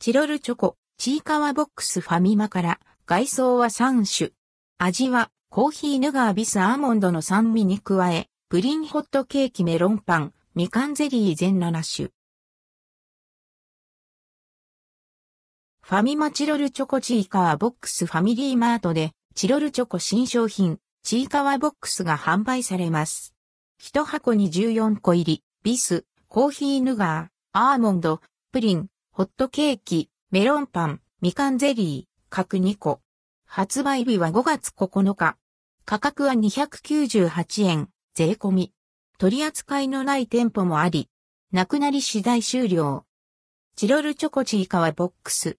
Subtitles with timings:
[0.00, 4.30] チロルチョコ、チーカワボックスファミマから、外装は3種。
[4.78, 12.10] 味は、コーヒーヌガービスアーモンドの酸味に加え、プリンホットケーキメロンパン、みかんゼリー全7種。
[15.82, 23.34] ファミマチロルチョコチーカワボックスファミリーマートで、チロルチョコ新商品、チーカワボックスが販売されます。
[23.78, 28.20] 一箱に14個入り、ビス、コーヒーヌガー、アーモンド、
[28.52, 28.86] プリン、
[29.18, 33.00] ホットケーキ、メロンパン、みかんゼリー、各2個。
[33.46, 35.36] 発売日は5月9日。
[35.84, 38.72] 価格は298円、税込み。
[39.18, 41.10] 取り扱いのない店舗もあり、
[41.50, 43.06] なくなり次第終了。
[43.74, 45.58] チロルチョコチーカワボックス。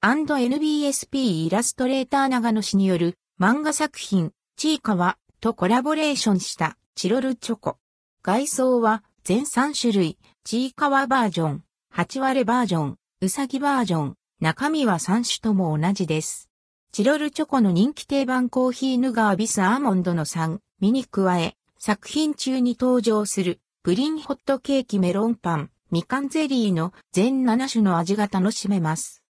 [0.00, 7.76] &NBSP イラストレーター長野氏による漫画作品、チーカワとコラボレーションしたチロルチョコ。
[8.22, 11.64] 外装は全3種類、チーカワバージョン、
[11.96, 16.50] 8割バージョン、うさぎバージョン、中身は3種とも同じです。
[16.90, 29.22] チロルチョコの人気定番コーヒーヌガービスアーモンドの3、ミに加え、作品中に登場するプリンホットケーキメロンパン、みかんゼリーの全7種の味が楽しめます。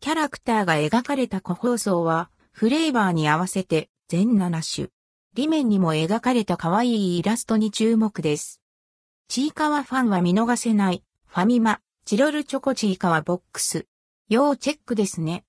[0.00, 4.88] キャラクターが描かれた個包装は、フレーバーに合わせて全7種。
[5.36, 8.62] 裏面にも描かれた可愛いイラストに注目です。
[9.28, 11.78] チーカワファンは見逃せない、ファミマ、
[12.10, 13.86] チロルチョコチーカはボックス。
[14.28, 15.38] 要チェックですね。